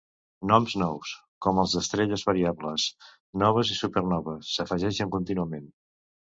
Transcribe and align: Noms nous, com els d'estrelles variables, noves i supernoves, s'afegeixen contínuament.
Noms 0.51 0.75
nous, 0.83 1.11
com 1.45 1.59
els 1.63 1.75
d'estrelles 1.77 2.23
variables, 2.29 2.87
noves 3.45 3.75
i 3.77 3.79
supernoves, 3.83 4.49
s'afegeixen 4.57 5.15
contínuament. 5.19 5.71